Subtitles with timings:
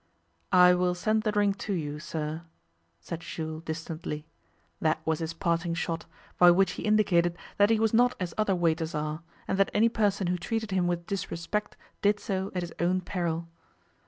[0.51, 2.41] 'I will send the drink to you, sir,'
[3.01, 4.25] said Jules distantly.
[4.79, 6.07] That was his parting shot,
[6.39, 9.89] by which he indicated that he was not as other waiters are, and that any
[9.89, 13.47] person who treated him with disrespect did so at his own peril.